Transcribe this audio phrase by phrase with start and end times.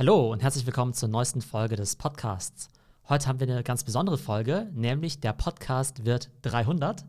[0.00, 2.70] Hallo und herzlich willkommen zur neuesten Folge des Podcasts.
[3.10, 7.04] Heute haben wir eine ganz besondere Folge, nämlich der Podcast wird 300.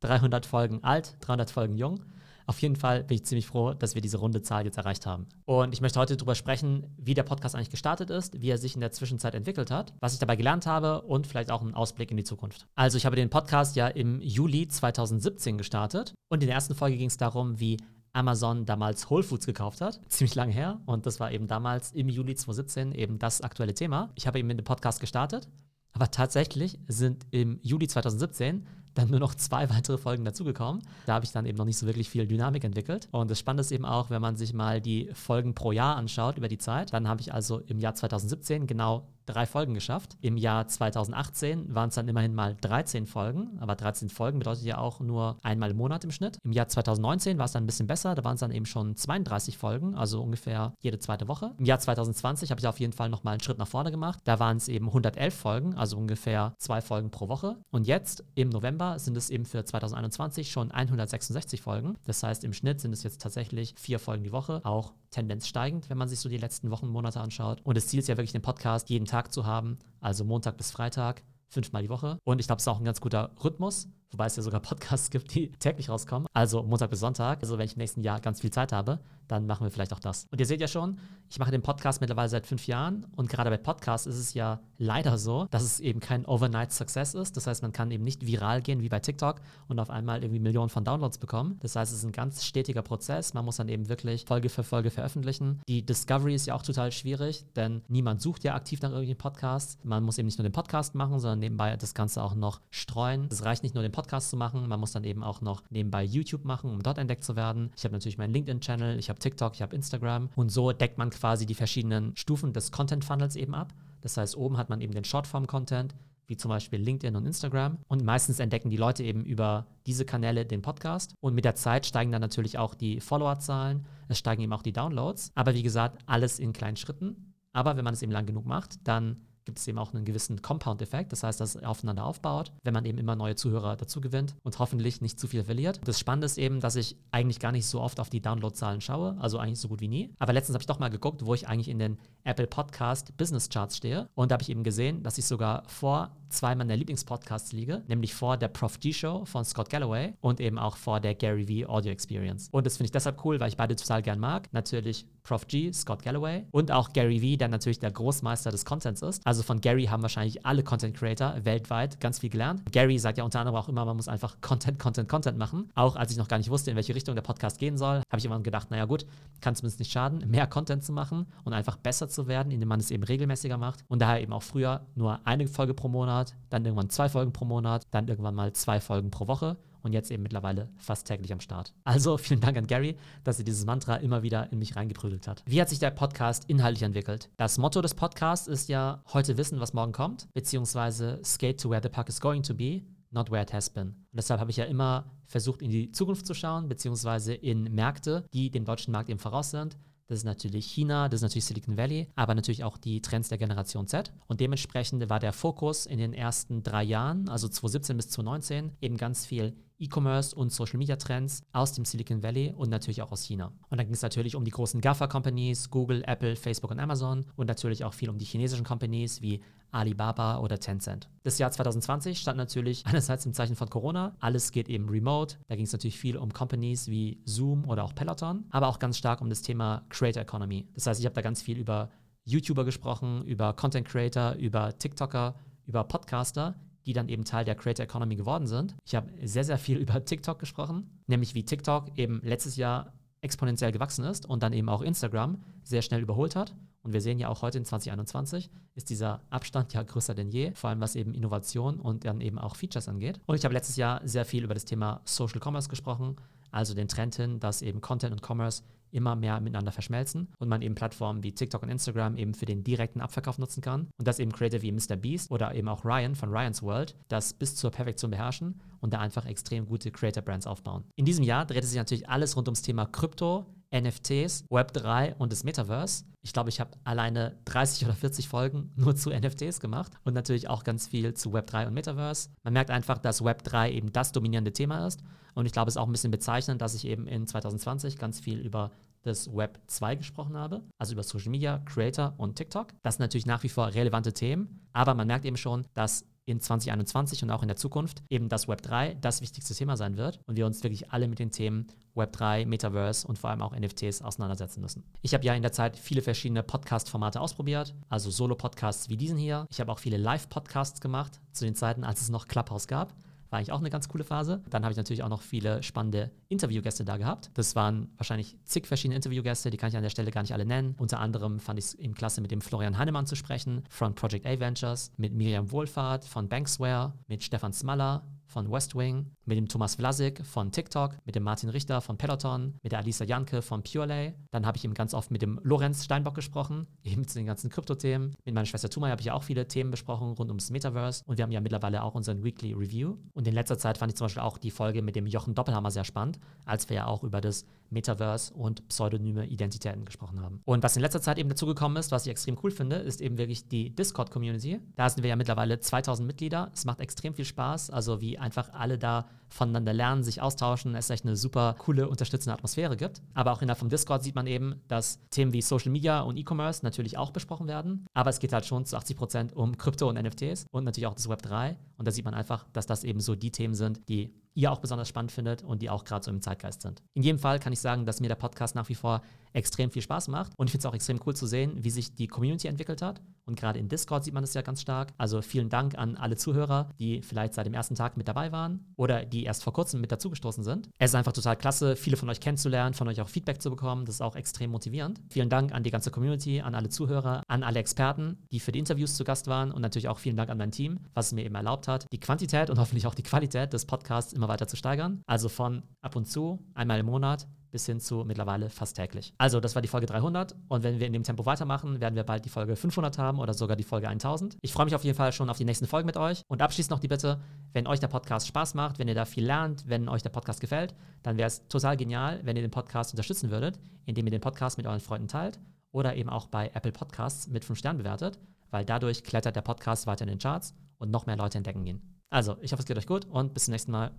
[0.00, 2.04] 300 Folgen alt, 300 Folgen jung.
[2.44, 5.26] Auf jeden Fall bin ich ziemlich froh, dass wir diese runde Zahl jetzt erreicht haben.
[5.46, 8.74] Und ich möchte heute darüber sprechen, wie der Podcast eigentlich gestartet ist, wie er sich
[8.74, 12.10] in der Zwischenzeit entwickelt hat, was ich dabei gelernt habe und vielleicht auch einen Ausblick
[12.10, 12.66] in die Zukunft.
[12.74, 16.98] Also ich habe den Podcast ja im Juli 2017 gestartet und in der ersten Folge
[16.98, 17.78] ging es darum, wie
[18.14, 20.00] Amazon damals Whole Foods gekauft hat.
[20.08, 20.80] Ziemlich lange her.
[20.86, 24.10] Und das war eben damals im Juli 2017 eben das aktuelle Thema.
[24.14, 25.48] Ich habe eben mit dem Podcast gestartet.
[25.92, 30.82] Aber tatsächlich sind im Juli 2017 dann nur noch zwei weitere Folgen dazugekommen.
[31.06, 33.08] Da habe ich dann eben noch nicht so wirklich viel Dynamik entwickelt.
[33.10, 36.36] Und das Spannende ist eben auch, wenn man sich mal die Folgen pro Jahr anschaut
[36.38, 40.16] über die Zeit, dann habe ich also im Jahr 2017 genau drei Folgen geschafft.
[40.20, 44.78] Im Jahr 2018 waren es dann immerhin mal 13 Folgen, aber 13 Folgen bedeutet ja
[44.78, 46.38] auch nur einmal im Monat im Schnitt.
[46.44, 48.96] Im Jahr 2019 war es dann ein bisschen besser, da waren es dann eben schon
[48.96, 51.54] 32 Folgen, also ungefähr jede zweite Woche.
[51.58, 54.20] Im Jahr 2020 habe ich auf jeden Fall nochmal einen Schritt nach vorne gemacht.
[54.24, 57.56] Da waren es eben 111 Folgen, also ungefähr zwei Folgen pro Woche.
[57.70, 61.96] Und jetzt im November sind es eben für 2021 schon 166 Folgen.
[62.06, 65.88] Das heißt, im Schnitt sind es jetzt tatsächlich vier Folgen die Woche, auch Tendenz steigend,
[65.88, 67.60] wenn man sich so die letzten Wochen, Monate anschaut.
[67.62, 70.70] Und das Ziel ist ja wirklich, den Podcast jeden Tag zu haben, also Montag bis
[70.70, 72.18] Freitag, fünfmal die Woche.
[72.24, 75.10] Und ich glaube, es ist auch ein ganz guter Rhythmus, wobei es ja sogar Podcasts
[75.10, 76.26] gibt, die täglich rauskommen.
[76.32, 77.42] Also Montag bis Sonntag.
[77.42, 80.00] Also wenn ich im nächsten Jahr ganz viel Zeit habe, dann machen wir vielleicht auch
[80.00, 80.26] das.
[80.30, 80.98] Und ihr seht ja schon,
[81.30, 84.60] ich mache den Podcast mittlerweile seit fünf Jahren und gerade bei Podcasts ist es ja
[84.78, 87.36] leider so, dass es eben kein Overnight Success ist.
[87.36, 90.40] Das heißt, man kann eben nicht viral gehen wie bei TikTok und auf einmal irgendwie
[90.40, 91.58] Millionen von Downloads bekommen.
[91.60, 93.34] Das heißt, es ist ein ganz stetiger Prozess.
[93.34, 95.60] Man muss dann eben wirklich Folge für Folge veröffentlichen.
[95.68, 99.78] Die Discovery ist ja auch total schwierig, denn niemand sucht ja aktiv nach irgendwelchen Podcasts.
[99.82, 103.28] Man muss eben nicht nur den Podcast machen, sondern nebenbei das Ganze auch noch streuen.
[103.30, 106.02] Es reicht nicht nur den Podcast zu machen, man muss dann eben auch noch nebenbei
[106.02, 107.70] YouTube machen, um dort entdeckt zu werden.
[107.76, 111.10] Ich habe natürlich meinen LinkedIn-Channel, ich habe TikTok, ich habe Instagram und so deckt man
[111.10, 113.72] quasi die verschiedenen Stufen des Content-Funnels eben ab.
[114.00, 115.94] Das heißt, oben hat man eben den Shortform-Content,
[116.26, 117.78] wie zum Beispiel LinkedIn und Instagram.
[117.88, 121.14] Und meistens entdecken die Leute eben über diese Kanäle den Podcast.
[121.20, 124.72] Und mit der Zeit steigen dann natürlich auch die Followerzahlen, es steigen eben auch die
[124.72, 125.32] Downloads.
[125.34, 127.34] Aber wie gesagt, alles in kleinen Schritten.
[127.52, 130.42] Aber wenn man es eben lang genug macht, dann gibt es eben auch einen gewissen
[130.42, 131.12] Compound-Effekt.
[131.12, 134.58] Das heißt, dass es aufeinander aufbaut, wenn man eben immer neue Zuhörer dazu gewinnt und
[134.58, 135.80] hoffentlich nicht zu viel verliert.
[135.84, 139.16] Das Spannende ist eben, dass ich eigentlich gar nicht so oft auf die Downloadzahlen schaue,
[139.18, 140.14] also eigentlich so gut wie nie.
[140.18, 143.48] Aber letztens habe ich doch mal geguckt, wo ich eigentlich in den Apple Podcast Business
[143.48, 144.08] Charts stehe.
[144.14, 148.14] Und da habe ich eben gesehen, dass ich sogar vor zwei meiner Lieblingspodcasts liege, nämlich
[148.14, 151.68] vor der Prof G Show von Scott Galloway und eben auch vor der Gary V
[151.70, 152.48] Audio Experience.
[152.50, 154.52] Und das finde ich deshalb cool, weil ich beide total gern mag.
[154.52, 159.00] Natürlich Prof G, Scott Galloway und auch Gary V, der natürlich der Großmeister des Contents
[159.02, 159.26] ist.
[159.26, 162.62] Also von Gary haben wahrscheinlich alle Content Creator weltweit ganz viel gelernt.
[162.72, 165.70] Gary sagt ja unter anderem auch immer, man muss einfach Content, Content, Content machen.
[165.74, 168.18] Auch als ich noch gar nicht wusste, in welche Richtung der Podcast gehen soll, habe
[168.18, 169.06] ich immer gedacht, naja gut,
[169.40, 172.80] kann zumindest nicht schaden, mehr Content zu machen und einfach besser zu werden, indem man
[172.80, 173.84] es eben regelmäßiger macht.
[173.88, 177.44] Und daher eben auch früher nur eine Folge pro Monat, dann irgendwann zwei Folgen pro
[177.44, 181.40] Monat, dann irgendwann mal zwei Folgen pro Woche und jetzt eben mittlerweile fast täglich am
[181.40, 181.74] Start.
[181.84, 185.42] Also vielen Dank an Gary, dass er dieses Mantra immer wieder in mich reingeprügelt hat.
[185.46, 187.30] Wie hat sich der Podcast inhaltlich entwickelt?
[187.36, 191.82] Das Motto des Podcasts ist ja heute wissen, was morgen kommt, beziehungsweise skate to where
[191.82, 193.88] the puck is going to be, not where it has been.
[193.88, 198.24] Und deshalb habe ich ja immer versucht, in die Zukunft zu schauen, beziehungsweise in Märkte,
[198.32, 199.76] die dem deutschen Markt eben voraus sind.
[200.14, 203.38] Das ist natürlich China, das ist natürlich Silicon Valley, aber natürlich auch die Trends der
[203.38, 204.12] Generation Z.
[204.28, 208.96] Und dementsprechend war der Fokus in den ersten drei Jahren, also 2017 bis 2019, eben
[208.96, 213.24] ganz viel E-Commerce und Social Media Trends aus dem Silicon Valley und natürlich auch aus
[213.24, 213.52] China.
[213.68, 217.46] Und dann ging es natürlich um die großen GAFA-Companies, Google, Apple, Facebook und Amazon und
[217.46, 219.42] natürlich auch viel um die chinesischen Companies wie
[219.72, 221.08] Alibaba oder Tencent.
[221.24, 224.16] Das Jahr 2020 stand natürlich einerseits im Zeichen von Corona.
[224.20, 225.36] Alles geht eben remote.
[225.48, 228.96] Da ging es natürlich viel um Companies wie Zoom oder auch Peloton, aber auch ganz
[228.96, 230.68] stark um das Thema Creator Economy.
[230.74, 231.90] Das heißt, ich habe da ganz viel über
[232.24, 235.34] YouTuber gesprochen, über Content Creator, über TikToker,
[235.66, 236.54] über Podcaster,
[236.86, 238.74] die dann eben Teil der Creator Economy geworden sind.
[238.84, 243.72] Ich habe sehr, sehr viel über TikTok gesprochen, nämlich wie TikTok eben letztes Jahr exponentiell
[243.72, 246.54] gewachsen ist und dann eben auch Instagram sehr schnell überholt hat.
[246.82, 250.52] Und wir sehen ja auch heute in 2021 ist dieser Abstand ja größer denn je,
[250.52, 253.18] vor allem was eben Innovation und dann eben auch Features angeht.
[253.24, 256.16] Und ich habe letztes Jahr sehr viel über das Thema Social Commerce gesprochen,
[256.50, 258.62] also den Trend hin, dass eben Content und Commerce
[258.94, 262.64] immer mehr miteinander verschmelzen und man eben Plattformen wie TikTok und Instagram eben für den
[262.64, 264.96] direkten Abverkauf nutzen kann und dass eben Creator wie Mr.
[264.96, 269.00] Beast oder eben auch Ryan von Ryan's World das bis zur Perfektion beherrschen und da
[269.00, 270.84] einfach extrem gute Creator-Brands aufbauen.
[270.94, 275.32] In diesem Jahr dreht es sich natürlich alles rund ums Thema Krypto, NFTs, Web3 und
[275.32, 276.04] das Metaverse.
[276.22, 280.48] Ich glaube, ich habe alleine 30 oder 40 Folgen nur zu NFTs gemacht und natürlich
[280.48, 282.30] auch ganz viel zu Web3 und Metaverse.
[282.42, 285.02] Man merkt einfach, dass Web3 eben das dominierende Thema ist
[285.34, 288.20] und ich glaube, es ist auch ein bisschen bezeichnend, dass ich eben in 2020 ganz
[288.20, 288.70] viel über
[289.04, 292.68] des Web 2 gesprochen habe, also über Social Media, Creator und TikTok.
[292.82, 296.40] Das sind natürlich nach wie vor relevante Themen, aber man merkt eben schon, dass in
[296.40, 300.20] 2021 und auch in der Zukunft eben das Web 3 das wichtigste Thema sein wird
[300.26, 303.56] und wir uns wirklich alle mit den Themen Web 3, Metaverse und vor allem auch
[303.56, 304.84] NFTs auseinandersetzen müssen.
[305.02, 309.46] Ich habe ja in der Zeit viele verschiedene Podcast-Formate ausprobiert, also Solo-Podcasts wie diesen hier.
[309.50, 312.94] Ich habe auch viele Live-Podcasts gemacht zu den Zeiten, als es noch Clubhouse gab.
[313.34, 314.44] War eigentlich auch eine ganz coole Phase.
[314.48, 317.32] Dann habe ich natürlich auch noch viele spannende Interviewgäste da gehabt.
[317.34, 320.46] Das waren wahrscheinlich zig verschiedene Interviewgäste, die kann ich an der Stelle gar nicht alle
[320.46, 320.76] nennen.
[320.78, 324.24] Unter anderem fand ich es eben klasse, mit dem Florian Hannemann zu sprechen von Project
[324.24, 328.04] A Ventures, mit Miriam Wohlfahrt von Banksware, mit Stefan Smaller,
[328.34, 332.58] von West Wing, mit dem Thomas Vlasik von TikTok, mit dem Martin Richter von Peloton,
[332.64, 334.12] mit der Alisa Janke von Purelay.
[334.32, 337.48] Dann habe ich eben ganz oft mit dem Lorenz Steinbock gesprochen, eben zu den ganzen
[337.48, 338.16] Krypto-Themen.
[338.24, 341.16] Mit meiner Schwester Tumay habe ich ja auch viele Themen besprochen rund ums Metaverse und
[341.16, 342.96] wir haben ja mittlerweile auch unseren Weekly Review.
[343.12, 345.70] Und in letzter Zeit fand ich zum Beispiel auch die Folge mit dem Jochen Doppelhammer
[345.70, 350.40] sehr spannend, als wir ja auch über das Metaverse und pseudonyme Identitäten gesprochen haben.
[350.44, 353.18] Und was in letzter Zeit eben dazugekommen ist, was ich extrem cool finde, ist eben
[353.18, 354.60] wirklich die Discord-Community.
[354.76, 356.50] Da sind wir ja mittlerweile 2000 Mitglieder.
[356.54, 360.90] Es macht extrem viel Spaß, also wie einfach alle da voneinander lernen, sich austauschen, es
[360.90, 363.02] echt eine super coole, unterstützende Atmosphäre gibt.
[363.14, 366.64] Aber auch innerhalb vom Discord sieht man eben, dass Themen wie Social Media und E-Commerce
[366.64, 367.86] natürlich auch besprochen werden.
[367.94, 370.94] Aber es geht halt schon zu 80 Prozent um Krypto und NFTs und natürlich auch
[370.94, 371.56] das Web 3.
[371.76, 374.58] Und da sieht man einfach, dass das eben so die Themen sind, die ihr auch
[374.58, 376.82] besonders spannend findet und die auch gerade so im Zeitgeist sind.
[376.94, 379.02] In jedem Fall kann ich sagen, dass mir der Podcast nach wie vor
[379.32, 381.94] extrem viel Spaß macht und ich finde es auch extrem cool zu sehen, wie sich
[381.94, 383.00] die Community entwickelt hat.
[383.26, 384.92] Und gerade in Discord sieht man das ja ganz stark.
[384.98, 388.72] Also vielen Dank an alle Zuhörer, die vielleicht seit dem ersten Tag mit dabei waren
[388.76, 390.68] oder die erst vor kurzem mit dazugestoßen sind.
[390.78, 393.86] Es ist einfach total klasse, viele von euch kennenzulernen, von euch auch Feedback zu bekommen.
[393.86, 395.00] Das ist auch extrem motivierend.
[395.08, 398.58] Vielen Dank an die ganze Community, an alle Zuhörer, an alle Experten, die für die
[398.58, 401.24] Interviews zu Gast waren und natürlich auch vielen Dank an mein Team, was es mir
[401.24, 404.56] eben erlaubt hat, die Quantität und hoffentlich auch die Qualität des Podcasts immer weiter zu
[404.56, 405.02] steigern.
[405.06, 409.14] Also von ab und zu, einmal im Monat, bis hin zu mittlerweile fast täglich.
[409.16, 412.02] Also, das war die Folge 300 und wenn wir in dem Tempo weitermachen, werden wir
[412.02, 414.36] bald die Folge 500 haben oder sogar die Folge 1000.
[414.40, 416.72] Ich freue mich auf jeden Fall schon auf die nächsten Folgen mit euch und abschließend
[416.72, 417.20] noch die Bitte,
[417.52, 420.40] wenn euch der Podcast Spaß macht, wenn ihr da viel lernt, wenn euch der Podcast
[420.40, 420.74] gefällt,
[421.04, 424.56] dann wäre es total genial, wenn ihr den Podcast unterstützen würdet, indem ihr den Podcast
[424.58, 425.38] mit euren Freunden teilt
[425.70, 428.18] oder eben auch bei Apple Podcasts mit 5 Sternen bewertet,
[428.50, 431.80] weil dadurch klettert der Podcast weiter in den Charts und noch mehr Leute entdecken ihn.
[432.10, 433.92] Also, ich hoffe, es geht euch gut und bis zum nächsten Mal.